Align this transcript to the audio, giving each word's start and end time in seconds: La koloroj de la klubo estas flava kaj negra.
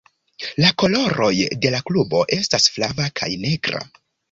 La 0.63 0.71
koloroj 0.83 1.29
de 1.67 1.73
la 1.77 1.83
klubo 1.91 2.23
estas 2.39 2.67
flava 2.79 3.09
kaj 3.21 3.31
negra. 3.47 3.87